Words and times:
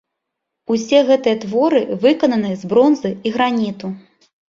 Усе 0.75 1.01
гэтыя 1.09 1.37
творы 1.45 1.83
выкананы 2.07 2.51
з 2.65 2.75
бронзы 2.75 3.15
і 3.27 3.39
граніту. 3.41 3.97